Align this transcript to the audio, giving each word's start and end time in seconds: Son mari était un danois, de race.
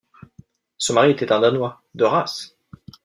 Son 0.79 0.95
mari 0.95 1.11
était 1.11 1.31
un 1.31 1.39
danois, 1.41 1.83
de 1.93 2.05
race. 2.05 2.57